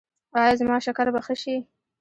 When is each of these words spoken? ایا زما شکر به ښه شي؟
ایا 0.37 0.53
زما 0.59 0.77
شکر 0.85 1.07
به 1.13 1.19
ښه 1.25 1.35
شي؟ 1.41 1.55